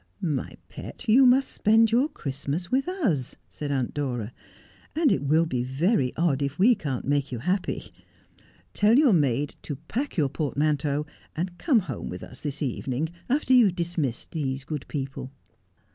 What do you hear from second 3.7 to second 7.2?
Dora;' and it will be very odd if we can't